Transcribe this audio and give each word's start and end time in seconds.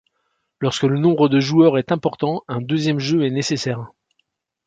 Lorsque 0.61 0.81
le 0.85 0.97
nombre 0.97 1.29
de 1.29 1.39
joueurs 1.39 1.77
est 1.77 1.91
important, 1.91 2.43
un 2.47 2.59
deuxième 2.59 2.97
jeu 2.97 3.23
est 3.23 3.29
nécessaire. 3.29 3.91